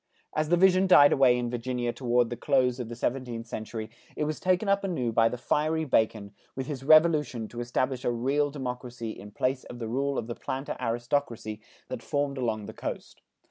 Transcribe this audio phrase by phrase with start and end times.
[0.35, 4.23] As the vision died away in Virginia toward the close of the seventeenth century, it
[4.23, 8.49] was taken up anew by the fiery Bacon with his revolution to establish a real
[8.49, 13.21] democracy in place of the rule of the planter aristocracy, that formed along the coast.